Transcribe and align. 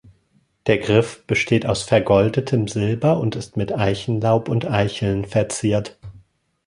Der 0.65 0.79
Griff 0.79 1.23
besteht 1.27 1.67
aus 1.67 1.83
vergoldetem 1.83 2.67
Silber 2.67 3.19
und 3.19 3.35
ist 3.35 3.55
mit 3.55 3.71
Eichenlaub 3.71 4.49
und 4.49 4.65
Eicheln 4.65 5.25
verziert. 5.25 5.99